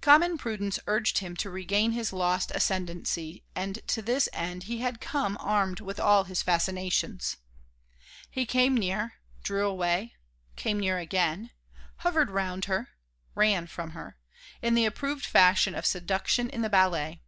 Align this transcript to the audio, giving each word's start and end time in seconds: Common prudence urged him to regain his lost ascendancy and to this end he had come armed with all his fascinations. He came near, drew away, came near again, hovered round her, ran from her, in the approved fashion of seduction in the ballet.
Common 0.00 0.38
prudence 0.38 0.78
urged 0.86 1.18
him 1.18 1.36
to 1.36 1.50
regain 1.50 1.92
his 1.92 2.10
lost 2.10 2.50
ascendancy 2.54 3.44
and 3.54 3.86
to 3.88 4.00
this 4.00 4.26
end 4.32 4.62
he 4.62 4.78
had 4.78 5.02
come 5.02 5.36
armed 5.38 5.80
with 5.80 6.00
all 6.00 6.24
his 6.24 6.40
fascinations. 6.40 7.36
He 8.30 8.46
came 8.46 8.74
near, 8.74 9.16
drew 9.42 9.66
away, 9.68 10.14
came 10.56 10.80
near 10.80 10.96
again, 10.96 11.50
hovered 11.96 12.30
round 12.30 12.64
her, 12.64 12.88
ran 13.34 13.66
from 13.66 13.90
her, 13.90 14.16
in 14.62 14.72
the 14.72 14.86
approved 14.86 15.26
fashion 15.26 15.74
of 15.74 15.84
seduction 15.84 16.48
in 16.48 16.62
the 16.62 16.70
ballet. 16.70 17.20